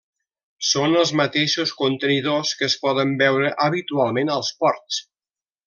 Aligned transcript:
Són 0.69 0.95
els 1.01 1.11
mateixos 1.19 1.73
contenidors 1.81 2.55
que 2.61 2.67
es 2.71 2.77
poden 2.87 3.13
veure 3.21 3.53
habitualment 3.69 4.33
als 4.39 4.51
ports. 4.65 5.03